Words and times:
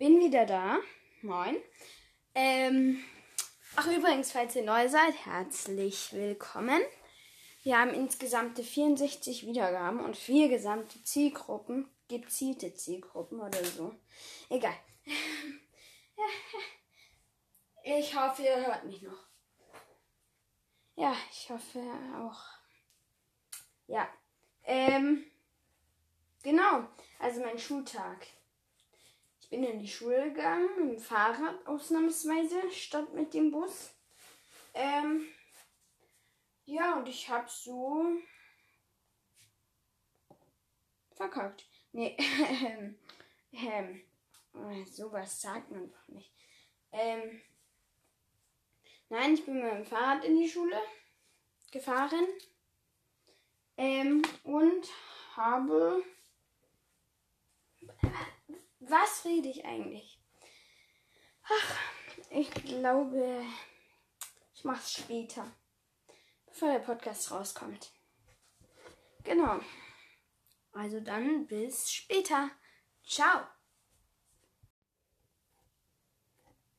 bin 0.00 0.18
wieder 0.18 0.46
da. 0.46 0.78
Moin. 1.20 1.56
Ähm, 2.34 3.04
ach 3.76 3.86
übrigens, 3.86 4.32
falls 4.32 4.56
ihr 4.56 4.64
neu 4.64 4.88
seid, 4.88 5.14
herzlich 5.26 6.14
willkommen. 6.14 6.80
Wir 7.64 7.78
haben 7.78 7.92
insgesamt 7.92 8.58
64 8.58 9.44
Wiedergaben 9.46 10.00
und 10.00 10.16
vier 10.16 10.48
gesamte 10.48 11.04
Zielgruppen, 11.04 11.86
gezielte 12.08 12.72
Zielgruppen 12.74 13.40
oder 13.40 13.62
so. 13.62 13.94
Egal. 14.48 14.74
Ich 17.82 18.14
hoffe, 18.14 18.42
ihr 18.42 18.66
hört 18.66 18.84
mich 18.84 19.00
noch. 19.00 19.26
Ja, 20.96 21.16
ich 21.30 21.48
hoffe 21.48 21.82
auch. 22.14 22.42
Ja. 23.86 24.06
Ähm, 24.64 25.24
genau. 26.42 26.86
Also 27.18 27.40
mein 27.40 27.58
Schultag. 27.58 28.26
Bin 29.50 29.64
in 29.64 29.80
die 29.80 29.88
Schule 29.88 30.32
gegangen, 30.32 30.68
mit 30.78 30.96
dem 30.96 31.00
Fahrrad 31.00 31.66
ausnahmsweise, 31.66 32.70
statt 32.70 33.12
mit 33.12 33.34
dem 33.34 33.50
Bus. 33.50 33.92
Ähm, 34.74 35.26
ja, 36.64 36.96
und 36.96 37.08
ich 37.08 37.28
hab 37.28 37.50
so 37.50 38.16
verkackt. 41.16 41.66
Nee, 41.92 42.16
ähm, 43.52 44.04
ähm, 44.54 44.86
sowas 44.86 45.40
sagt 45.40 45.70
man 45.70 45.90
doch 45.90 46.08
nicht. 46.08 46.32
Ähm, 46.92 47.42
nein, 49.08 49.34
ich 49.34 49.44
bin 49.44 49.60
mit 49.60 49.72
dem 49.72 49.84
Fahrrad 49.84 50.24
in 50.24 50.38
die 50.38 50.48
Schule 50.48 50.80
gefahren 51.72 52.26
ähm, 53.76 54.22
und 54.44 54.88
habe. 55.36 56.02
Was 58.90 59.24
rede 59.24 59.48
ich 59.48 59.64
eigentlich? 59.64 60.18
Ach, 61.44 61.76
ich 62.30 62.50
glaube, 62.50 63.40
ich 64.52 64.64
mache 64.64 64.80
es 64.80 64.94
später, 64.94 65.46
bevor 66.46 66.72
der 66.72 66.80
Podcast 66.80 67.30
rauskommt. 67.30 67.92
Genau. 69.22 69.60
Also 70.72 70.98
dann 70.98 71.46
bis 71.46 71.88
später. 71.88 72.50
Ciao. 73.06 73.46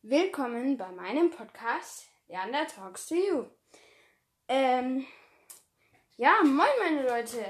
Willkommen 0.02 0.76
bei 0.76 0.92
meinem 0.92 1.32
Podcast 1.32 2.10
Leander 2.28 2.68
Talks 2.68 3.08
to 3.08 3.16
You. 3.16 3.46
Ähm, 4.50 5.08
ja, 6.18 6.44
moin 6.44 6.68
meine 6.82 7.08
Leute. 7.08 7.46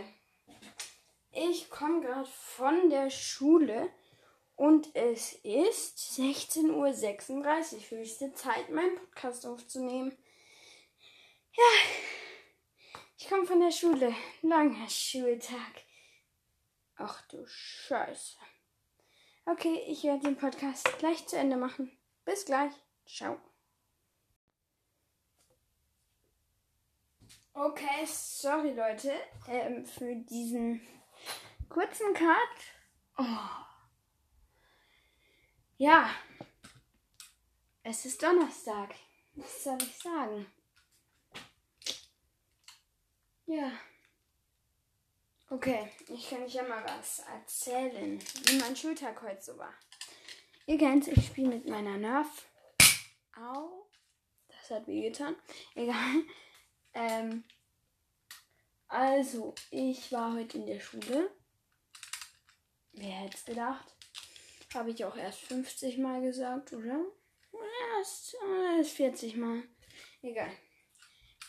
Ich 1.31 1.67
komme 1.71 2.01
gerade 2.01 2.29
von 2.29 2.91
der 2.91 3.09
Schule 3.09 3.91
und 4.61 4.95
es 4.95 5.33
ist 5.41 5.97
16.36 6.19 6.69
Uhr. 6.69 7.97
Höchste 7.97 8.31
Zeit, 8.33 8.69
meinen 8.69 8.95
Podcast 8.95 9.47
aufzunehmen. 9.47 10.15
Ja, 11.53 11.63
ich 13.17 13.27
komme 13.27 13.47
von 13.47 13.59
der 13.59 13.71
Schule. 13.71 14.13
Langer 14.43 14.87
Schultag. 14.87 15.81
Ach 16.95 17.27
du 17.29 17.43
Scheiße. 17.47 18.37
Okay, 19.47 19.83
ich 19.87 20.03
werde 20.03 20.27
den 20.27 20.37
Podcast 20.37 20.95
gleich 20.99 21.25
zu 21.25 21.37
Ende 21.37 21.57
machen. 21.57 21.97
Bis 22.23 22.45
gleich. 22.45 22.73
Ciao. 23.07 23.41
Okay, 27.55 28.05
sorry 28.05 28.73
Leute 28.73 29.11
ähm, 29.47 29.87
für 29.87 30.15
diesen 30.17 30.87
kurzen 31.67 32.13
Cut. 32.13 33.17
Oh. 33.17 33.70
Ja, 35.81 36.11
es 37.81 38.05
ist 38.05 38.21
Donnerstag. 38.21 38.93
Was 39.33 39.63
soll 39.63 39.79
ich 39.81 39.97
sagen? 39.97 40.45
Ja. 43.47 43.71
Okay, 45.49 45.91
ich 46.07 46.29
kann 46.29 46.43
euch 46.43 46.53
ja 46.53 46.61
mal 46.61 46.85
was 46.85 47.21
erzählen, 47.21 48.19
wie 48.45 48.59
mein 48.59 48.75
Schultag 48.75 49.23
heute 49.23 49.41
so 49.41 49.57
war. 49.57 49.73
Ihr 50.67 50.77
kennt 50.77 51.07
ich 51.07 51.25
spiele 51.25 51.49
mit 51.49 51.67
meiner 51.67 51.97
Nerf. 51.97 52.45
Au. 53.35 53.87
Das 54.49 54.69
hat 54.69 54.85
weh 54.85 55.09
getan. 55.09 55.35
Egal. 55.73 55.97
Ähm, 56.93 57.45
also, 58.89 59.55
ich 59.69 60.11
war 60.11 60.33
heute 60.33 60.57
in 60.57 60.65
der 60.65 60.81
Schule. 60.81 61.31
Wer 62.91 63.13
hätte 63.13 63.37
es 63.37 63.45
gedacht? 63.45 63.90
Habe 64.73 64.91
ich 64.91 65.03
auch 65.03 65.17
erst 65.17 65.39
50 65.39 65.97
Mal 65.97 66.21
gesagt, 66.21 66.71
oder? 66.73 66.99
Erst, 67.97 68.35
erst 68.77 68.91
40 68.91 69.35
Mal. 69.35 69.63
Egal. 70.21 70.49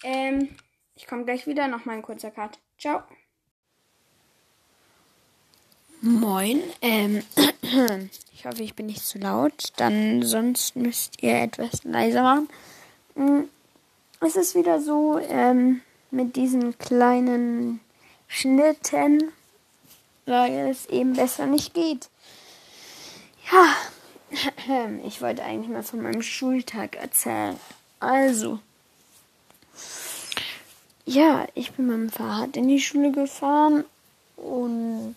Ähm, 0.03 0.57
ich 0.97 1.07
komme 1.07 1.25
gleich 1.25 1.47
wieder. 1.47 1.69
Noch 1.69 1.85
mal 1.85 1.95
ein 1.95 2.03
kurzer 2.03 2.33
Cut. 2.33 2.59
Ciao. 2.79 3.03
Moin. 6.01 6.61
Ähm, 6.81 7.23
ich 8.35 8.45
hoffe, 8.45 8.63
ich 8.65 8.75
bin 8.75 8.87
nicht 8.87 9.05
zu 9.05 9.19
laut. 9.19 9.73
Dann 9.77 10.25
sonst 10.25 10.75
müsst 10.75 11.23
ihr 11.23 11.41
etwas 11.41 11.85
leiser 11.85 12.23
machen. 12.23 12.49
Mm, 13.15 13.43
es 14.21 14.35
ist 14.35 14.57
wieder 14.57 14.81
so 14.81 15.19
ähm, 15.19 15.81
mit 16.11 16.35
diesen 16.35 16.77
kleinen 16.77 17.81
Schnitten, 18.27 19.31
weil 20.27 20.71
es 20.71 20.87
eben 20.87 21.13
besser 21.13 21.47
nicht 21.47 21.73
geht. 21.73 22.11
Ja, 23.53 23.77
ich 25.05 25.21
wollte 25.21 25.43
eigentlich 25.43 25.71
mal 25.71 25.83
von 25.83 26.01
meinem 26.01 26.23
Schultag 26.23 26.97
erzählen. 26.97 27.59
Also, 28.01 28.61
ja, 31.05 31.47
ich 31.55 31.73
bin 31.73 31.87
mit 31.87 31.97
dem 31.97 32.11
Fahrrad 32.11 32.57
in 32.57 32.69
die 32.69 32.81
Schule 32.81 33.13
gefahren 33.13 33.85
und 34.37 35.15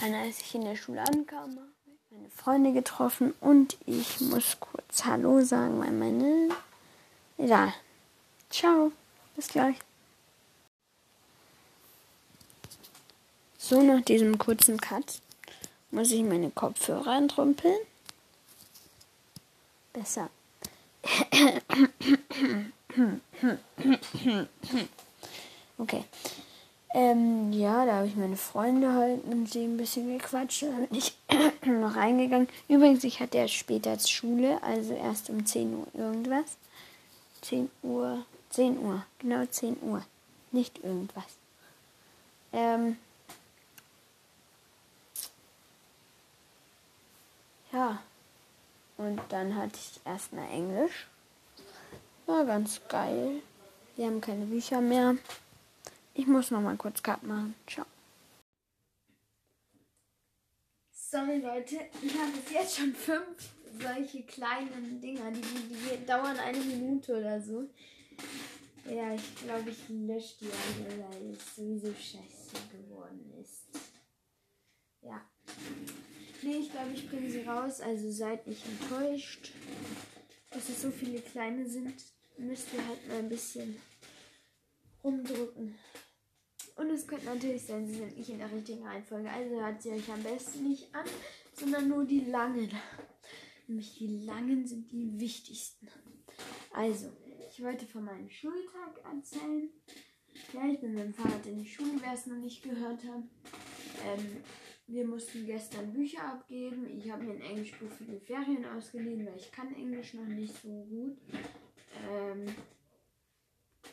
dann, 0.00 0.14
als 0.14 0.40
ich 0.40 0.54
in 0.54 0.64
der 0.64 0.76
Schule 0.76 1.00
ankam, 1.00 1.50
habe 1.50 1.68
ich 1.84 2.16
meine 2.16 2.30
Freunde 2.30 2.72
getroffen 2.72 3.34
und 3.40 3.76
ich 3.86 4.20
muss 4.20 4.56
kurz 4.58 5.04
Hallo 5.04 5.42
sagen, 5.44 5.80
weil 5.80 5.92
meine. 5.92 6.48
Ja, 7.36 7.74
ciao, 8.50 8.92
bis 9.36 9.48
gleich. 9.48 9.76
So, 13.58 13.82
nach 13.82 14.00
diesem 14.02 14.38
kurzen 14.38 14.80
Cut 14.80 15.20
muss 15.92 16.10
ich 16.10 16.22
meine 16.22 16.50
Kopfhörer 16.50 17.16
entrümpeln. 17.16 17.78
Besser. 19.92 20.30
Okay. 25.78 26.04
Ähm, 26.94 27.52
ja, 27.52 27.86
da 27.86 27.94
habe 27.96 28.06
ich 28.06 28.16
meine 28.16 28.36
Freunde 28.36 28.92
halt 28.92 29.26
mit 29.26 29.54
denen 29.54 29.74
ein 29.74 29.76
bisschen 29.78 30.18
gequatscht. 30.18 30.62
Dann 30.62 30.86
bin 30.86 30.98
ich 30.98 31.16
noch 31.66 31.96
reingegangen. 31.96 32.48
Übrigens, 32.68 33.02
ich 33.04 33.20
hatte 33.20 33.38
ja 33.38 33.48
später 33.48 33.98
Schule, 33.98 34.62
also 34.62 34.94
erst 34.94 35.30
um 35.30 35.44
10 35.44 35.74
Uhr 35.74 35.86
irgendwas. 35.94 36.56
10 37.42 37.70
Uhr, 37.82 38.24
10 38.50 38.78
Uhr, 38.78 39.04
genau 39.18 39.44
10 39.46 39.78
Uhr. 39.82 40.02
Nicht 40.52 40.84
irgendwas. 40.84 41.24
Ähm, 42.52 42.96
Ja. 47.72 48.02
Und 48.98 49.20
dann 49.30 49.56
hatte 49.56 49.78
ich 49.78 50.00
erstmal 50.04 50.48
Englisch. 50.50 51.08
War 52.26 52.44
ganz 52.44 52.80
geil. 52.88 53.42
Wir 53.96 54.06
haben 54.06 54.20
keine 54.20 54.46
Bücher 54.46 54.80
mehr. 54.80 55.16
Ich 56.14 56.26
muss 56.26 56.50
noch 56.50 56.60
mal 56.60 56.76
kurz 56.76 57.02
Cut 57.02 57.22
machen. 57.22 57.54
Ciao. 57.66 57.86
Sorry 60.92 61.38
Leute, 61.38 61.76
ich 62.00 62.14
habe 62.18 62.30
bis 62.32 62.52
jetzt 62.52 62.76
schon 62.76 62.94
fünf 62.94 63.50
solche 63.80 64.22
kleinen 64.22 65.00
Dinger, 65.00 65.30
die, 65.30 65.40
die, 65.40 65.98
die 65.98 66.06
dauern 66.06 66.38
eine 66.38 66.58
Minute 66.58 67.18
oder 67.18 67.40
so. 67.40 67.68
Ja, 68.88 69.14
ich 69.14 69.36
glaube, 69.36 69.70
ich 69.70 69.88
lösche 69.88 70.36
die 70.40 70.50
alle, 70.50 71.04
weil 71.04 71.32
es 71.32 71.56
sowieso 71.56 71.88
scheiße 71.88 72.56
geworden 72.70 73.32
ist. 73.40 73.64
Ja. 75.02 75.20
Nee, 76.42 76.56
ich 76.56 76.72
glaube, 76.72 76.92
ich 76.92 77.08
bringe 77.08 77.30
sie 77.30 77.42
raus. 77.42 77.80
Also 77.80 78.10
seid 78.10 78.46
nicht 78.46 78.64
enttäuscht, 78.66 79.52
dass 80.50 80.68
es 80.68 80.82
so 80.82 80.90
viele 80.90 81.20
kleine 81.20 81.68
sind. 81.68 81.94
Müsst 82.38 82.72
ihr 82.74 82.86
halt 82.86 83.06
mal 83.08 83.18
ein 83.18 83.28
bisschen 83.28 83.76
rumdrücken. 85.04 85.78
Und 86.76 86.90
es 86.90 87.06
könnte 87.06 87.26
natürlich 87.26 87.62
sein, 87.64 87.86
sie 87.86 87.94
sind 87.94 88.16
nicht 88.16 88.30
in 88.30 88.38
der 88.38 88.50
richtigen 88.50 88.84
Reihenfolge. 88.84 89.30
Also 89.30 89.60
hört 89.60 89.82
sie 89.82 89.90
euch 89.90 90.10
am 90.10 90.22
besten 90.22 90.68
nicht 90.68 90.92
an, 90.94 91.04
sondern 91.54 91.88
nur 91.88 92.04
die 92.04 92.24
langen. 92.24 92.70
Nämlich 93.68 93.98
die 93.98 94.24
langen 94.24 94.66
sind 94.66 94.90
die 94.90 95.20
wichtigsten. 95.20 95.88
Also, 96.72 97.12
ich 97.50 97.62
wollte 97.62 97.86
von 97.86 98.04
meinem 98.04 98.30
Schultag 98.30 99.00
erzählen. 99.04 99.68
Ja, 100.52 100.66
ich 100.66 100.80
bin 100.80 100.94
mit 100.94 101.04
dem 101.04 101.14
Fahrrad 101.14 101.46
in 101.46 101.58
die 101.58 101.68
Schule, 101.68 101.92
wer 102.00 102.14
es 102.14 102.26
noch 102.26 102.38
nicht 102.38 102.62
gehört 102.62 103.04
hat. 103.04 103.24
Ähm, 104.04 104.42
wir 104.86 105.06
mussten 105.06 105.46
gestern 105.46 105.92
Bücher 105.92 106.24
abgeben. 106.24 106.86
Ich 106.98 107.10
habe 107.10 107.22
mir 107.22 107.34
ein 107.34 107.40
Englischbuch 107.40 107.90
für 107.90 108.04
die 108.04 108.20
Ferien 108.20 108.64
ausgeliehen, 108.64 109.26
weil 109.26 109.36
ich 109.36 109.50
kann 109.50 109.74
Englisch 109.74 110.14
noch 110.14 110.26
nicht 110.26 110.54
so 110.60 110.68
gut. 110.68 111.18
Ähm, 112.10 112.46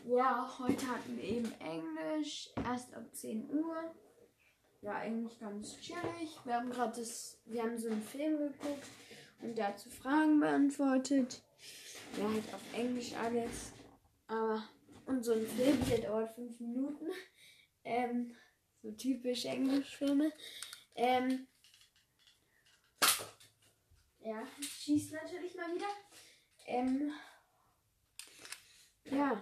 ja, 0.06 0.50
heute 0.60 0.88
hatten 0.88 1.18
wir 1.18 1.24
eben 1.24 1.52
Englisch, 1.60 2.50
erst 2.64 2.94
ab 2.94 3.04
10 3.14 3.50
Uhr. 3.50 3.96
Ja, 4.82 4.96
eigentlich 4.96 5.40
ganz 5.40 5.80
chillig. 5.80 6.38
Wir 6.46 6.56
haben 6.56 6.70
gerade 6.70 7.02
wir 7.46 7.64
haben 7.64 7.78
so 7.78 7.90
einen 7.90 8.02
Film 8.02 8.38
geguckt 8.38 8.88
und 9.42 9.58
dazu 9.58 9.90
Fragen 9.90 10.40
beantwortet. 10.40 11.42
Ja, 12.18 12.24
halt 12.24 12.54
auf 12.54 12.62
Englisch 12.74 13.14
alles. 13.14 13.74
Aber, 14.28 14.64
und 15.06 15.24
so 15.24 15.34
ein 15.34 15.46
Film, 15.46 15.78
der 15.90 16.00
dauert 16.00 16.34
5 16.36 16.60
Minuten. 16.60 17.08
Ähm, 17.86 18.36
so 18.82 18.92
typisch 18.92 19.46
Englischfilme. 19.46 20.32
Ähm, 21.02 21.48
ja, 24.20 24.46
schießt 24.60 25.14
natürlich 25.14 25.56
mal 25.56 25.74
wieder. 25.74 25.88
Ähm, 26.66 27.14
ja. 29.06 29.42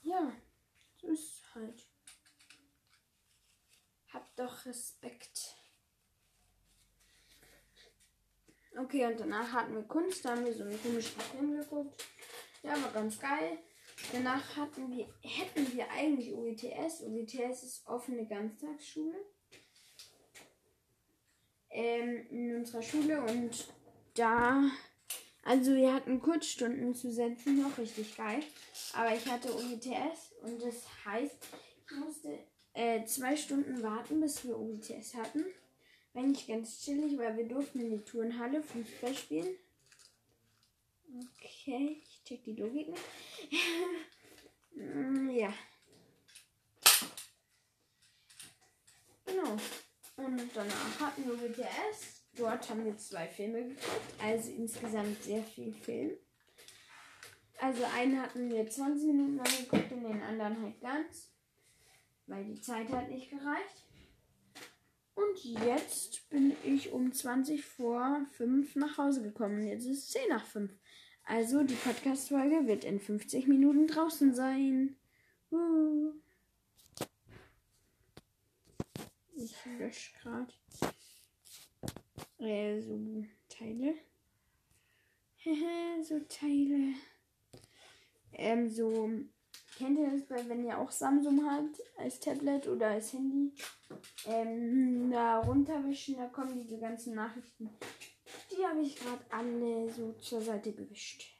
Ja, 0.00 0.32
so 0.96 1.08
ist 1.08 1.42
halt. 1.54 1.82
Hab 4.14 4.34
doch 4.36 4.64
Respekt. 4.64 5.56
Okay, 8.78 9.04
und 9.04 9.20
danach 9.20 9.52
hatten 9.52 9.74
wir 9.74 9.82
Kunst, 9.82 10.24
da 10.24 10.30
haben 10.30 10.46
wir 10.46 10.54
so 10.54 10.62
einen 10.62 10.82
komischen 10.82 11.20
Film 11.20 11.60
geguckt. 11.60 12.02
Der 12.62 12.82
war 12.82 12.92
ganz 12.92 13.18
geil. 13.18 13.58
Danach 14.12 14.56
wir, 14.56 15.06
hätten 15.22 15.72
wir 15.74 15.90
eigentlich 15.90 16.32
UETS. 16.32 17.02
UETS 17.02 17.62
ist 17.62 17.86
offene 17.86 18.26
Ganztagsschule. 18.26 19.16
Ähm, 21.70 22.26
in 22.30 22.56
unserer 22.56 22.82
Schule 22.82 23.20
und 23.22 23.68
da, 24.14 24.70
also 25.44 25.74
wir 25.74 25.92
hatten 25.92 26.20
Kurzstunden 26.20 26.94
zu 26.94 27.12
setzen, 27.12 27.60
noch 27.60 27.76
richtig 27.76 28.16
geil. 28.16 28.42
Aber 28.94 29.14
ich 29.14 29.26
hatte 29.26 29.54
UETS 29.54 30.32
und 30.42 30.62
das 30.62 30.86
heißt, 31.04 31.36
ich 31.84 31.96
musste 31.96 32.38
äh, 32.72 33.04
zwei 33.04 33.36
Stunden 33.36 33.82
warten, 33.82 34.20
bis 34.20 34.44
wir 34.44 34.58
UETS 34.58 35.14
hatten. 35.14 35.44
Nicht 36.14 36.48
ganz 36.48 36.80
chillig, 36.80 37.16
weil 37.16 37.36
wir 37.36 37.46
durften 37.46 37.80
in 37.80 37.90
die 37.90 38.04
Turnhalle 38.04 38.60
Fußball 38.62 39.14
spielen. 39.14 39.54
Okay, 41.36 42.02
check 42.28 42.44
die 42.44 42.54
Logik 42.54 42.88
nicht. 42.88 43.02
Mm, 44.70 45.30
ja. 45.30 45.52
Genau. 49.26 49.56
Und 50.16 50.50
danach 50.54 51.00
hatten 51.00 51.26
wir 51.26 51.34
BTS. 51.34 52.22
Dort 52.36 52.70
haben 52.70 52.84
wir 52.84 52.96
zwei 52.96 53.26
Filme 53.26 53.64
geguckt. 53.64 54.14
Also 54.22 54.52
insgesamt 54.52 55.20
sehr 55.24 55.42
viel 55.42 55.72
Film. 55.72 56.12
Also 57.58 57.82
einen 57.86 58.22
hatten 58.22 58.48
wir 58.52 58.70
20 58.70 59.08
Minuten 59.08 59.38
lang 59.38 59.46
geguckt 59.46 59.90
und 59.90 60.04
den 60.04 60.22
anderen 60.22 60.62
halt 60.62 60.80
ganz. 60.80 61.32
Weil 62.26 62.44
die 62.44 62.60
Zeit 62.60 62.88
hat 62.90 63.08
nicht 63.08 63.30
gereicht. 63.30 63.84
Und 65.16 65.44
jetzt 65.66 66.30
bin 66.30 66.54
ich 66.62 66.92
um 66.92 67.12
20 67.12 67.64
vor 67.64 68.24
5 68.36 68.76
nach 68.76 68.96
Hause 68.96 69.22
gekommen. 69.22 69.66
Jetzt 69.66 69.86
ist 69.86 70.04
es 70.04 70.10
10 70.10 70.28
nach 70.28 70.46
5. 70.46 70.70
Also 71.28 71.62
die 71.62 71.74
Podcast-Folge 71.74 72.66
wird 72.66 72.84
in 72.84 72.98
50 72.98 73.48
Minuten 73.48 73.86
draußen 73.86 74.34
sein. 74.34 74.96
Uh. 75.50 76.12
Ich 79.36 79.54
lösche 79.78 80.12
gerade 80.22 80.50
äh, 82.38 82.80
so 82.80 83.26
Teile. 83.50 83.94
so 86.02 86.18
Teile. 86.30 86.94
Ähm, 88.32 88.70
so. 88.70 89.10
Kennt 89.76 89.98
ihr 89.98 90.10
das, 90.10 90.48
wenn 90.48 90.64
ihr 90.64 90.78
auch 90.78 90.90
Samsung 90.90 91.44
habt, 91.48 91.80
als 91.98 92.18
Tablet 92.18 92.66
oder 92.66 92.88
als 92.88 93.12
Handy? 93.12 93.52
Ähm, 94.26 95.10
da 95.10 95.40
runterwischen, 95.40 96.16
da 96.16 96.26
kommen 96.26 96.58
diese 96.58 96.78
ganzen 96.78 97.14
Nachrichten 97.14 97.70
die 98.58 98.66
habe 98.66 98.80
ich 98.82 98.96
gerade 98.96 99.24
alle 99.30 99.90
so 99.92 100.12
zur 100.14 100.40
Seite 100.40 100.72
gewischt. 100.72 101.38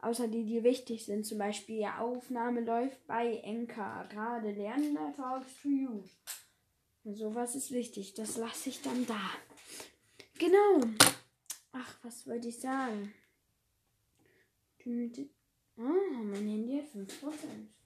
Außer 0.00 0.28
die, 0.28 0.44
die 0.44 0.62
wichtig 0.62 1.04
sind. 1.04 1.26
Zum 1.26 1.38
Beispiel, 1.38 1.80
ja, 1.80 1.98
Aufnahme 1.98 2.60
läuft 2.60 3.04
bei 3.06 3.38
Enka. 3.38 4.04
Gerade 4.04 4.52
Lernender 4.52 5.12
talks 5.16 5.60
to 5.60 5.68
you. 5.68 6.04
Und 7.02 7.16
sowas 7.16 7.56
ist 7.56 7.72
wichtig. 7.72 8.14
Das 8.14 8.36
lasse 8.36 8.68
ich 8.68 8.80
dann 8.80 9.06
da. 9.06 9.20
Genau. 10.38 10.80
Ach, 11.72 11.98
was 12.02 12.26
wollte 12.28 12.48
ich 12.48 12.60
sagen? 12.60 13.12
Oh, 15.76 16.22
mein 16.22 16.46
Handy 16.46 16.76
hat 16.76 16.88
5%. 16.94 17.77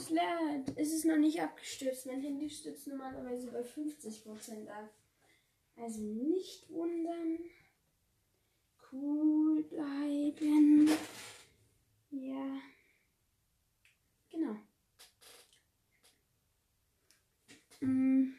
Es 0.00 0.10
lädt. 0.10 0.78
Es 0.78 0.92
ist 0.92 1.04
noch 1.04 1.16
nicht 1.16 1.40
abgestürzt. 1.40 2.06
Mein 2.06 2.22
Handy 2.22 2.48
stürzt 2.48 2.86
normalerweise 2.86 3.50
bei 3.50 3.60
50% 3.60 4.68
ab. 4.68 4.90
Also 5.76 6.00
nicht 6.02 6.68
wundern. 6.70 7.38
Cool 8.90 9.62
bleiben. 9.64 10.90
Ja. 12.10 12.60
Genau. 14.30 14.56
Hm. 17.80 18.34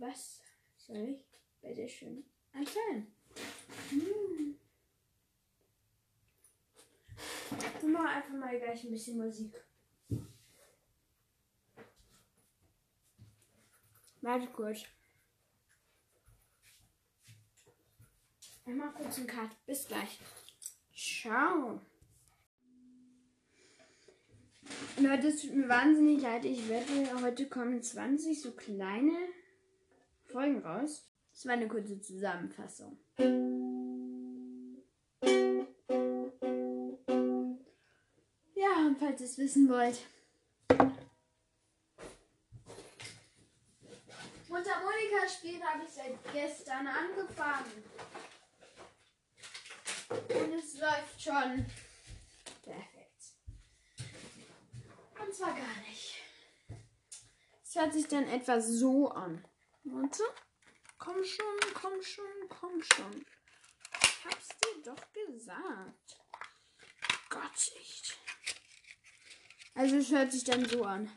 Was 0.00 0.42
soll 0.76 0.96
ich? 0.96 1.24
Bitte 1.60 1.88
schön. 1.88 2.24
Erzählen. 2.52 3.06
Hm. 3.90 4.58
Wir 7.88 7.94
machen 7.94 8.08
einfach 8.08 8.34
mal 8.34 8.58
gleich 8.58 8.84
ein 8.84 8.90
bisschen 8.90 9.16
Musik. 9.16 9.64
Warte 14.20 14.46
kurz. 14.48 14.80
Ich 18.66 18.74
mach 18.74 18.94
kurz 18.94 19.16
einen 19.16 19.26
Cut. 19.26 19.48
Bis 19.64 19.88
gleich. 19.88 20.18
Ciao. 20.94 21.80
Leute, 24.98 25.28
es 25.28 25.40
tut 25.40 25.54
mir 25.54 25.68
wahnsinnig 25.70 26.20
leid. 26.20 26.44
Ich 26.44 26.68
werde 26.68 27.22
heute 27.22 27.48
kommen 27.48 27.82
20 27.82 28.38
so 28.38 28.52
kleine 28.52 29.16
Folgen 30.26 30.58
raus. 30.58 31.08
Das 31.32 31.46
war 31.46 31.54
eine 31.54 31.68
kurze 31.68 31.98
Zusammenfassung. 32.02 32.98
Falls 39.18 39.20
ihr 39.20 39.26
es 39.26 39.38
wissen 39.38 39.68
wollt. 39.68 39.98
Mundharmonika-Spiel 44.48 45.62
habe 45.62 45.84
ich 45.84 45.90
seit 45.90 46.32
gestern 46.32 46.86
angefangen. 46.86 47.84
Und 50.10 50.52
es 50.54 50.78
läuft 50.78 51.22
schon 51.22 51.66
perfekt. 52.62 53.34
Und 55.20 55.34
zwar 55.34 55.54
gar 55.54 55.80
nicht. 55.88 56.14
Es 57.62 57.74
hört 57.74 57.92
sich 57.92 58.06
dann 58.08 58.28
etwa 58.28 58.60
so 58.60 59.10
an. 59.10 59.44
Warte. 59.84 60.22
Komm 60.96 61.22
schon, 61.24 61.74
komm 61.74 62.02
schon, 62.02 62.48
komm 62.48 62.82
schon. 62.82 63.26
Ich 64.02 64.24
hab's 64.24 64.48
dir 64.48 64.82
doch 64.84 65.12
gesagt. 65.12 66.16
Gott, 67.28 67.72
echt. 67.78 68.18
Also 69.78 69.94
es 69.94 70.10
hört 70.10 70.32
sich 70.32 70.42
dann 70.42 70.64
so 70.64 70.82
an. 70.82 71.08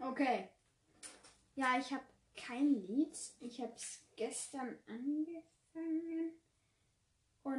Okay. 0.00 0.48
Ja, 1.54 1.78
ich 1.78 1.92
habe 1.92 2.02
kein 2.34 2.74
Lied. 2.88 3.16
Ich 3.38 3.60
habe 3.60 3.72
es 3.76 4.00
gestern 4.16 4.80
angefangen 4.88 5.57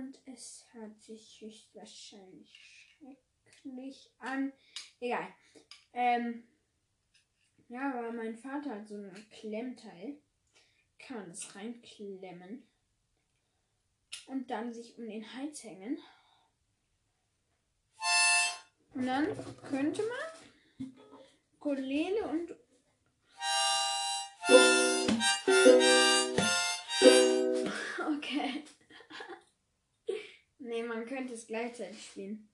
und 0.09 0.19
es 0.25 0.65
hört 0.71 0.99
sich 1.03 1.39
höchstwahrscheinlich 1.39 2.97
schrecklich 2.97 4.11
an. 4.17 4.51
Egal. 4.99 5.27
Ähm, 5.93 6.47
ja, 7.67 7.93
aber 7.93 8.11
mein 8.11 8.35
Vater 8.35 8.71
hat 8.71 8.87
so 8.87 8.95
ein 8.95 9.29
Klemmteil. 9.29 10.19
Kann 10.97 11.17
man 11.17 11.29
das 11.29 11.55
reinklemmen 11.55 12.67
und 14.25 14.49
dann 14.49 14.73
sich 14.73 14.97
um 14.97 15.07
den 15.07 15.31
Hals 15.33 15.63
hängen. 15.63 15.99
Und 18.95 19.05
dann 19.05 19.27
könnte 19.69 20.01
man 20.01 20.91
Ukulele 21.53 22.27
und 22.27 22.55
nee, 30.81 30.87
man 30.87 31.05
könnte 31.05 31.33
es 31.33 31.47
gleichzeitig 31.47 32.05
spielen. 32.05 32.49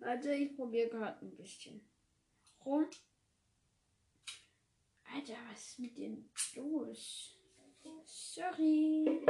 Warte, 0.00 0.32
ich 0.34 0.56
probiere 0.56 0.88
gerade 0.88 1.24
ein 1.24 1.36
bisschen 1.36 1.80
rum. 2.64 2.86
Alter, 5.14 5.36
was 5.50 5.68
ist 5.68 5.78
mit 5.78 5.96
dir 5.96 6.16
los? 6.56 7.38
Sorry. 8.04 9.24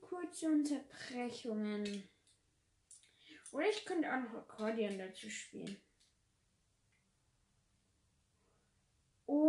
Kurze 0.00 0.46
Unterbrechungen. 0.46 2.08
Oder 3.52 3.68
ich 3.68 3.84
könnte 3.84 4.08
auch 4.08 4.20
noch 4.20 4.34
Akkordeon 4.34 4.98
dazu 4.98 5.28
spielen. 5.30 5.76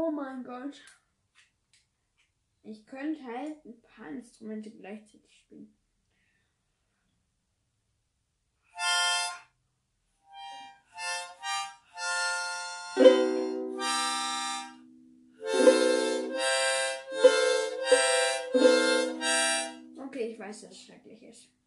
Oh 0.10 0.12
mein 0.12 0.44
Gott. 0.44 0.82
Ich 2.64 2.84
könnte 2.88 3.24
halt 3.24 3.64
ein 3.64 3.80
paar 3.84 4.10
Instrumente 4.10 4.72
gleichzeitig 4.72 5.38
spielen. 5.38 5.78
Okay, 20.08 20.32
ich 20.32 20.40
weiß, 20.40 20.62
dass 20.62 20.72
es 20.72 20.82
schrecklich 20.82 21.22
ist. 21.22 21.59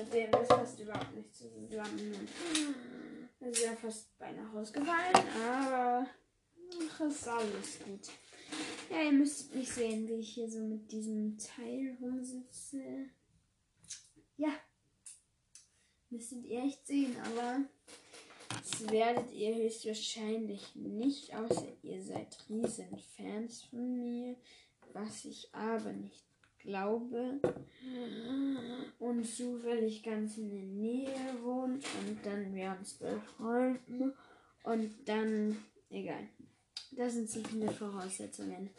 Mit 0.00 0.14
dem, 0.14 0.30
das 0.30 0.48
passt 0.48 0.80
überhaupt 0.80 1.14
nicht 1.14 1.34
zusammen. 1.34 2.28
Ist 3.40 3.64
ja 3.64 3.74
fast 3.74 4.18
beinahe 4.18 4.46
rausgefallen, 4.54 5.16
aber 5.42 6.06
ach, 6.88 7.00
ist 7.00 7.28
alles 7.28 7.78
gut. 7.84 8.08
Ja, 8.90 9.02
ihr 9.02 9.12
müsst 9.12 9.54
mich 9.54 9.70
sehen, 9.70 10.08
wie 10.08 10.14
ich 10.14 10.34
hier 10.34 10.50
so 10.50 10.60
mit 10.60 10.90
diesem 10.90 11.38
Teil 11.38 11.96
rumsitze. 12.00 13.08
Ja, 14.36 14.50
müsstet 16.10 16.44
ihr 16.44 16.64
echt 16.64 16.86
sehen, 16.86 17.16
aber 17.22 17.60
das 18.48 18.90
werdet 18.90 19.32
ihr 19.32 19.54
höchstwahrscheinlich 19.54 20.74
nicht, 20.74 21.34
außer 21.34 21.68
ihr 21.82 22.02
seid 22.02 22.36
riesen 22.48 22.98
Fans 23.16 23.62
von 23.64 24.00
mir, 24.00 24.36
was 24.92 25.24
ich 25.24 25.54
aber 25.54 25.92
nicht 25.92 26.29
glaube. 26.62 27.40
Und 28.98 29.24
zufällig 29.24 30.02
ganz 30.02 30.36
in 30.38 30.50
der 30.50 30.62
Nähe 30.62 31.42
wohnt 31.42 31.84
und 31.84 32.18
dann 32.24 32.54
wir 32.54 32.76
uns 32.78 32.94
befreunden 32.94 34.12
und 34.62 35.08
dann, 35.08 35.56
egal. 35.90 36.28
Das 36.92 37.14
sind 37.14 37.30
so 37.30 37.40
viele 37.44 37.70
Voraussetzungen. 37.70 38.70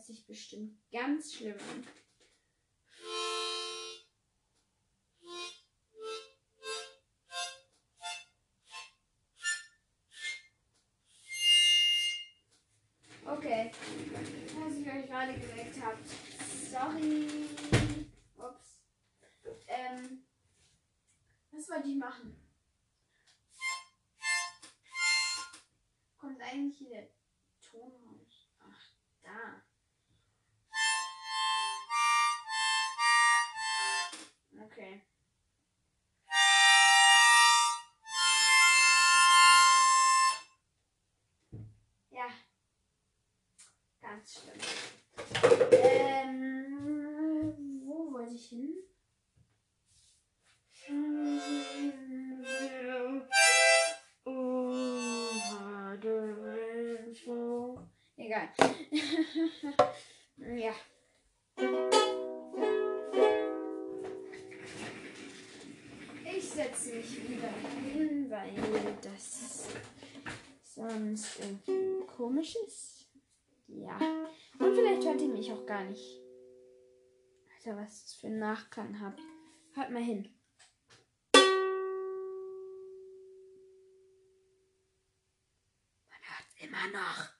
Hört 0.00 0.06
sich 0.06 0.26
bestimmt 0.26 0.78
ganz 0.90 1.34
schlimm 1.34 1.58
an. 1.58 1.86
Okay. 13.26 13.70
Was 14.58 14.74
ich 14.74 14.86
euch 14.86 15.06
gerade 15.06 15.34
geweckt 15.34 15.82
habe. 15.82 15.98
Sorry. 16.70 17.46
Ups. 18.38 18.80
Ähm. 19.68 20.26
Was 21.50 21.68
wollte 21.68 21.88
ich 21.88 21.96
machen? 21.96 22.36
Kommt 26.16 26.40
eigentlich 26.40 26.78
hier 26.78 26.90
der 26.90 27.10
Ton 27.60 27.92
raus? 27.92 28.19
Egal. 58.30 58.48
ja. 60.56 60.72
Ich 66.24 66.48
setze 66.48 66.94
mich 66.94 67.28
wieder 67.28 67.50
hin, 67.92 68.30
weil 68.30 68.54
das 69.02 69.66
sonst 70.62 71.40
irgendwie 71.40 72.06
komisch 72.06 72.54
ist. 72.68 73.10
Ja. 73.66 73.98
Und 74.60 74.76
vielleicht 74.76 75.04
hört 75.04 75.20
ihr 75.20 75.28
mich 75.28 75.50
auch 75.50 75.66
gar 75.66 75.82
nicht. 75.82 76.22
Alter, 77.56 77.78
was 77.78 78.04
das 78.04 78.14
für 78.14 78.28
einen 78.28 78.38
Nachklang 78.38 79.00
hat. 79.00 79.18
Hört 79.74 79.90
mal 79.90 80.04
hin. 80.04 80.32
Man 86.08 86.20
hört 86.22 86.46
immer 86.62 86.86
noch. 86.92 87.39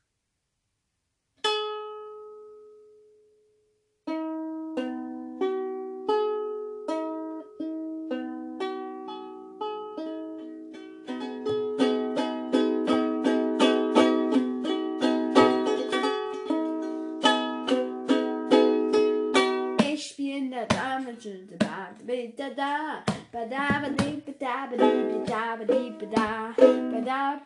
Da 22.28 22.48
da, 22.50 23.02
ba 23.32 23.46
da 23.46 23.80
ba 23.80 23.88
di 23.88 24.20
ba 24.20 24.32
da 24.38 24.66
ba 24.68 24.76
di 24.76 24.90
ba 25.08 25.24
da 25.24 25.56
ba 25.56 25.64
di 25.64 25.90
ba 25.98 26.06
da, 26.14 26.52
ba 26.58 27.00
da 27.00 27.38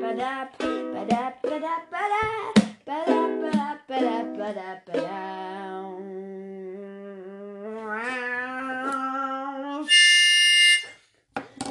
ba 0.00 0.10
da 0.14 0.48
ba 0.92 1.04
da 1.04 1.22
ba 1.42 1.58
da 1.60 1.74
ba 1.92 2.02
da, 2.12 2.24
ba 2.86 2.96
da 3.04 3.20
ba 3.42 3.50
da 3.52 3.68
ba 3.88 3.98
da 4.00 4.16
ba 4.38 4.48
da 4.52 4.70
ba 4.86 4.94
da. 5.04 5.20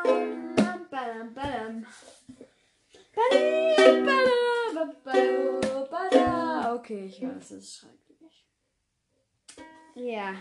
badam, 0.90 1.26
badam. 1.35 1.73
Badam, 3.14 4.07
badam, 4.07 4.90
badam, 5.04 5.87
badam. 5.90 6.38
Okay, 6.78 7.07
ich 7.07 7.23
weiß, 7.23 7.37
es 7.37 7.50
ist 7.50 7.76
schrecklich. 7.76 8.08
Ja. 9.99 10.37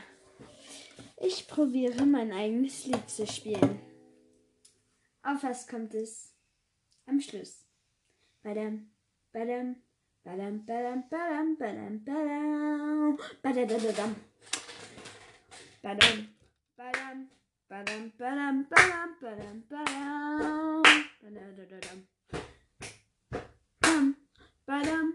Ich 1.19 1.47
probiere 1.47 2.05
mein 2.05 2.31
eigenes 2.31 2.85
Lied 2.85 3.09
zu 3.09 3.25
spielen. 3.25 3.79
Auf 5.23 5.41
was 5.41 5.67
kommt 5.67 5.95
es? 5.95 6.31
Am 7.07 7.19
Schluss. 7.19 7.65
Badam, 8.43 8.91
badam, 9.33 9.77
badam, 10.23 10.63
badam, 10.63 11.03
badam, 11.09 11.57
badam, 11.57 12.05
badam, 12.05 13.17
badadadadam. 13.41 14.15
Badam, 15.81 16.27
badam, 16.77 17.27
badam, 17.67 18.11
badam, 18.15 18.67
badam, 18.69 19.15
badam, 19.19 19.63
badam, 19.69 20.83
badadadadam. 21.19 22.07
Bam, 23.81 24.15
badam, 24.67 25.13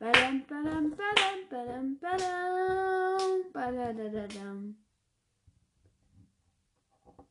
badam, 0.00 0.44
badam, 0.48 0.94
badam, 0.98 1.38
badam, 1.50 1.98
badam, 2.02 3.52
badadadadam. 3.52 4.74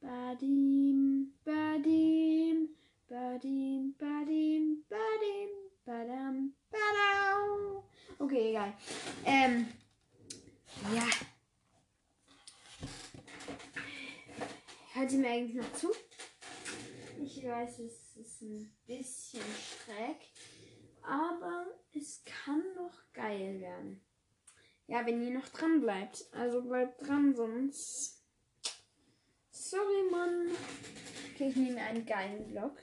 Badim, 0.03 1.31
badim, 1.45 2.67
badim, 3.09 3.95
badim, 3.99 4.83
badim, 4.91 5.51
badam, 5.85 6.53
badam. 6.71 7.83
Okay, 8.19 8.49
egal. 8.49 8.73
Ähm, 9.25 9.67
ja. 10.93 11.07
Hört 14.93 15.11
ihr 15.11 15.19
mir 15.19 15.29
eigentlich 15.29 15.55
noch 15.55 15.73
zu? 15.73 15.91
Ich 17.23 17.43
weiß, 17.45 17.79
es 17.79 18.17
ist 18.17 18.41
ein 18.41 18.71
bisschen 18.85 19.41
schräg, 19.41 20.17
aber 21.07 21.65
es 21.93 22.23
kann 22.25 22.61
noch 22.75 22.99
geil 23.13 23.61
werden. 23.61 24.01
Ja, 24.87 25.05
wenn 25.05 25.21
ihr 25.21 25.31
noch 25.31 25.47
dran 25.49 25.81
bleibt. 25.81 26.25
Also 26.33 26.61
bleibt 26.61 27.01
dran, 27.01 27.35
sonst. 27.35 28.23
Sorry, 29.51 30.09
Mann. 30.11 30.51
Okay, 31.33 31.49
ich 31.49 31.55
nehme 31.55 31.81
einen 31.81 32.05
geilen 32.05 32.47
Block 32.47 32.77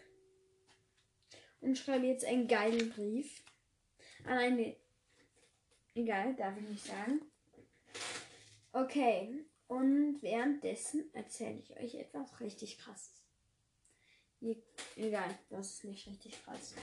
und 1.61 1.79
schreibe 1.79 2.07
jetzt 2.07 2.25
einen 2.25 2.47
geilen 2.47 2.91
Brief 2.91 3.43
an 4.25 4.39
eine. 4.39 4.77
Egal, 5.95 6.35
darf 6.35 6.57
ich 6.57 6.69
nicht 6.69 6.87
sagen. 6.87 7.21
Okay, 8.73 9.45
und 9.69 10.21
währenddessen 10.23 11.13
erzähle 11.15 11.59
ich 11.59 11.77
euch 11.77 11.95
etwas 11.95 12.41
richtig 12.41 12.79
krasses. 12.79 13.23
Egal, 14.97 15.39
das 15.49 15.75
ist 15.75 15.85
nicht 15.85 16.07
richtig 16.07 16.45
krass. 16.45 16.75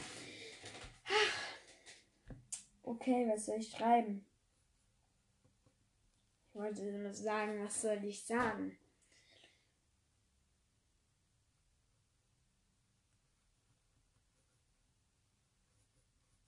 Okay, 2.83 3.27
was 3.31 3.45
soll 3.45 3.57
ich 3.57 3.71
schreiben? 3.71 4.25
Ich 6.49 6.55
wollte 6.55 6.83
nur 6.83 7.13
sagen, 7.13 7.63
was 7.63 7.81
soll 7.81 8.03
ich 8.03 8.23
sagen? 8.25 8.77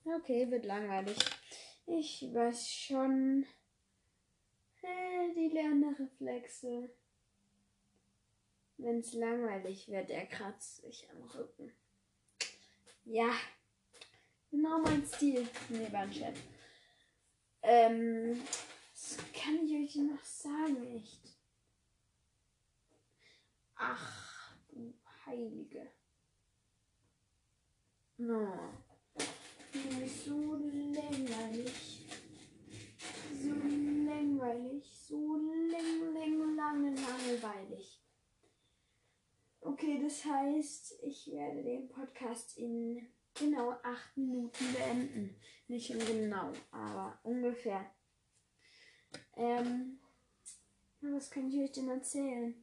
Okay, 0.05 0.51
wird 0.51 0.65
langweilig. 0.65 1.17
Ich 1.85 2.21
weiß 2.33 2.69
schon. 2.69 3.45
Äh, 4.81 5.33
die. 5.33 6.89
Wenn 8.77 8.99
es 8.99 9.13
langweilig 9.13 9.87
wird, 9.87 10.09
er 10.09 10.25
kratzt 10.25 10.81
sich 10.81 11.09
am 11.09 11.23
Rücken. 11.23 11.71
Ja, 13.05 13.31
genau 14.53 14.79
mein 14.79 15.03
Stil. 15.05 15.47
Nee, 15.69 15.91
war 15.91 16.01
ein 16.01 16.11
Chat. 16.11 16.35
Ähm, 17.63 18.39
was 18.93 19.17
kann 19.33 19.65
ich 19.65 19.73
euch 19.73 19.95
noch 19.95 20.23
sagen, 20.23 20.95
echt? 20.95 21.21
Ach, 23.75 24.55
du 24.69 24.93
Heilige. 25.25 25.91
No. 28.17 28.53
Ist 29.73 30.25
so 30.25 30.53
langweilig. 30.53 32.05
So 33.41 33.49
langweilig. 33.49 34.83
So 35.07 35.35
lang, 35.35 36.13
lang, 36.13 36.55
lange, 36.55 36.95
langweilig. 36.95 38.01
Okay, 39.61 39.99
das 40.03 40.23
heißt, 40.25 40.99
ich 41.01 41.31
werde 41.31 41.63
den 41.63 41.87
Podcast 41.87 42.57
in 42.57 43.07
genau 43.35 43.71
acht 43.83 44.15
Minuten 44.17 44.73
beenden. 44.73 45.35
Nicht 45.67 45.89
in 45.89 45.99
genau, 45.99 46.51
aber 46.71 47.19
ungefähr. 47.23 47.85
Ähm, 49.35 49.99
was 51.01 51.29
kann 51.29 51.49
ich 51.49 51.59
euch 51.59 51.71
denn 51.71 51.89
erzählen? 51.89 52.55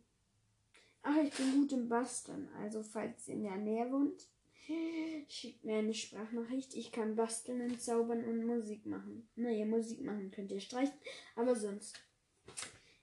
Ach, 1.03 1.17
ich 1.17 1.33
bin 1.35 1.53
gut 1.53 1.73
im 1.73 1.89
Basteln. 1.89 2.49
Also, 2.61 2.83
falls 2.83 3.29
ihr 3.29 3.35
in 3.35 3.45
der 3.45 3.57
Nähe 3.57 3.91
wohnt, 3.91 4.27
schickt 5.29 5.65
mir 5.65 5.79
eine 5.79 5.95
Sprachnachricht. 5.95 6.75
Ich 6.75 6.93
kann 6.93 7.17
basteln 7.17 7.63
und 7.63 7.81
zaubern 7.81 8.25
und 8.25 8.47
Musik 8.47 8.87
machen. 8.87 9.29
Naja, 9.37 9.65
Musik 9.65 10.03
machen 10.03 10.31
könnt 10.31 10.53
ihr 10.53 10.61
streichen, 10.61 10.99
aber 11.37 11.57
sonst. 11.57 12.01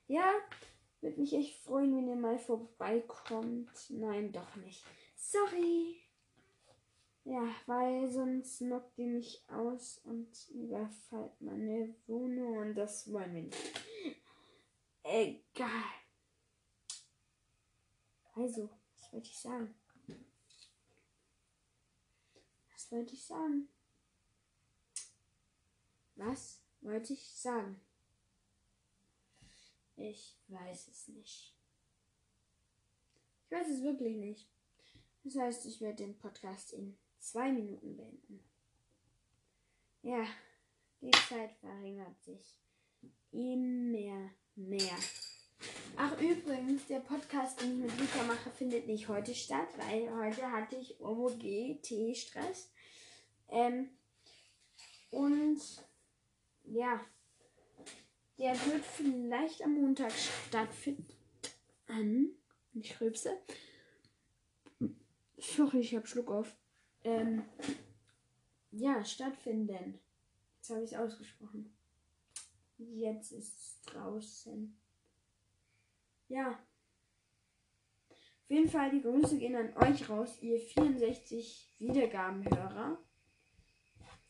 Ja, 0.06 0.32
würde 1.00 1.20
mich 1.20 1.34
echt 1.34 1.62
freuen, 1.62 1.94
wenn 1.96 2.08
ihr 2.08 2.16
mal 2.16 2.38
vorbeikommt. 2.38 3.70
Nein, 3.90 4.32
doch 4.32 4.56
nicht. 4.56 4.84
Sorry. 5.16 6.07
Ja, 7.30 7.54
weil 7.66 8.10
sonst 8.10 8.56
knockt 8.56 8.98
ihr 8.98 9.06
mich 9.06 9.44
aus 9.50 9.98
und 9.98 10.48
überfällt 10.48 11.38
meine 11.42 11.94
Wohnung 12.06 12.56
und 12.56 12.74
das 12.74 13.12
wollen 13.12 13.34
wir 13.34 13.42
nicht. 13.42 14.18
Egal. 15.02 15.84
Also, 18.32 18.70
was 18.94 19.12
wollte 19.12 19.28
ich 19.28 19.38
sagen? 19.38 19.74
Was 22.72 22.90
wollte 22.92 23.12
ich 23.12 23.26
sagen? 23.26 23.68
Was 26.14 26.62
wollte 26.80 27.12
ich 27.12 27.30
sagen? 27.30 27.78
Ich 29.96 30.38
weiß 30.46 30.88
es 30.88 31.08
nicht. 31.08 31.54
Ich 33.44 33.50
weiß 33.50 33.68
es 33.68 33.82
wirklich 33.82 34.16
nicht. 34.16 34.48
Das 35.24 35.36
heißt, 35.36 35.66
ich 35.66 35.82
werde 35.82 36.04
den 36.04 36.16
Podcast 36.16 36.72
in 36.72 36.96
zwei 37.18 37.52
Minuten 37.52 37.96
beenden. 37.96 38.44
Ja, 40.02 40.24
die 41.00 41.10
Zeit 41.10 41.52
verringert 41.60 42.20
sich 42.22 42.56
immer 43.32 44.30
mehr. 44.54 44.96
Ach 45.96 46.20
übrigens, 46.20 46.86
der 46.86 47.00
Podcast, 47.00 47.60
den 47.60 47.72
ich 47.72 47.90
mit 47.90 48.00
Luca 48.00 48.22
mache, 48.24 48.50
findet 48.50 48.86
nicht 48.86 49.08
heute 49.08 49.34
statt, 49.34 49.68
weil 49.76 50.10
heute 50.14 50.50
hatte 50.50 50.76
ich 50.76 51.00
OMG-T-Stress. 51.00 52.70
Ähm, 53.48 53.90
und 55.10 55.60
ja, 56.64 57.00
der 58.38 58.52
wird 58.66 58.84
vielleicht 58.84 59.62
am 59.62 59.74
Montag 59.74 60.12
stattfinden. 60.12 61.06
Ich 62.74 63.00
rülpse. 63.00 63.36
Sorry, 65.38 65.80
ich 65.80 65.96
hab 65.96 66.06
Schluck 66.06 66.30
auf. 66.30 66.56
Ähm, 67.08 67.42
ja, 68.70 69.02
stattfinden. 69.04 69.98
Jetzt 70.56 70.70
habe 70.70 70.84
ich 70.84 70.92
es 70.92 70.98
ausgesprochen. 70.98 71.74
Jetzt 72.76 73.32
ist 73.32 73.58
es 73.58 73.80
draußen. 73.86 74.78
Ja. 76.28 76.50
Auf 78.10 78.50
jeden 78.50 78.68
Fall 78.68 78.90
die 78.90 79.00
Grüße 79.00 79.38
gehen 79.38 79.56
an 79.56 79.74
euch 79.76 80.08
raus, 80.08 80.38
ihr 80.42 80.60
64 80.60 81.74
Wiedergabenhörer. 81.78 82.98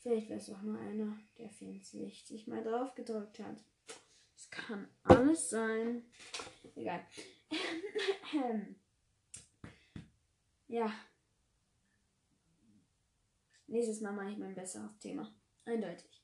Vielleicht 0.01 0.29
wäre 0.29 0.39
es 0.39 0.51
auch 0.51 0.63
nur 0.63 0.79
einer, 0.79 1.19
der 1.39 1.51
64 1.51 2.47
mal 2.47 2.63
drauf 2.63 2.95
gedrückt 2.95 3.41
hat. 3.41 3.65
Es 4.37 4.49
kann 4.51 4.89
alles 5.03 5.51
sein. 5.51 6.05
Egal. 6.77 7.05
ja. 10.69 10.93
Nächstes 13.69 14.01
Mal 14.01 14.13
mache 14.13 14.31
ich 14.33 14.39
mein 14.39 14.55
besseres 14.55 14.99
Thema. 14.99 15.33
Eindeutig. 15.65 16.23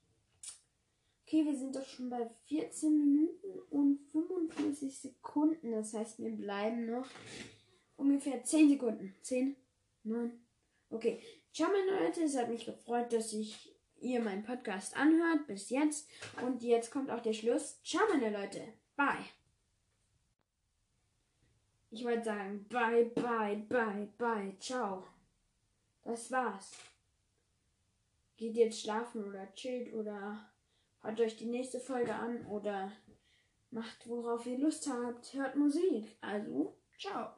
Okay, 1.26 1.44
wir 1.44 1.56
sind 1.56 1.76
doch 1.76 1.86
schon 1.86 2.10
bei 2.10 2.28
14 2.46 2.98
Minuten 2.98 3.60
und 3.70 4.00
45 4.12 4.98
Sekunden. 4.98 5.72
Das 5.72 5.94
heißt, 5.94 6.18
wir 6.18 6.30
bleiben 6.30 6.86
noch 6.86 7.06
ungefähr 7.96 8.42
10 8.42 8.70
Sekunden. 8.70 9.14
10, 9.22 9.56
9. 10.04 10.32
Okay. 10.90 11.20
Ciao, 11.52 11.70
meine 11.70 12.04
Leute. 12.04 12.22
Es 12.22 12.36
hat 12.36 12.48
mich 12.48 12.64
gefreut, 12.64 13.12
dass 13.12 13.32
ich 13.32 13.74
ihr 14.00 14.20
meinen 14.20 14.44
Podcast 14.44 14.96
anhört. 14.96 15.46
Bis 15.46 15.70
jetzt. 15.70 16.08
Und 16.44 16.62
jetzt 16.62 16.90
kommt 16.90 17.10
auch 17.10 17.20
der 17.20 17.32
Schluss. 17.32 17.82
Ciao, 17.82 18.02
meine 18.10 18.30
Leute. 18.30 18.60
Bye. 18.96 19.24
Ich 21.90 22.04
wollte 22.04 22.24
sagen, 22.24 22.66
bye, 22.68 23.04
bye, 23.04 23.56
bye, 23.68 24.08
bye, 24.18 24.56
ciao. 24.58 25.06
Das 26.02 26.30
war's. 26.30 26.93
Geht 28.36 28.56
jetzt 28.56 28.80
schlafen 28.80 29.24
oder 29.24 29.52
chillt 29.54 29.94
oder 29.94 30.50
hört 31.02 31.20
euch 31.20 31.36
die 31.36 31.46
nächste 31.46 31.78
Folge 31.78 32.14
an 32.14 32.46
oder 32.46 32.90
macht, 33.70 34.08
worauf 34.08 34.46
ihr 34.46 34.58
Lust 34.58 34.88
habt. 34.88 35.34
Hört 35.34 35.56
Musik. 35.56 36.16
Also, 36.20 36.76
ciao. 36.98 37.34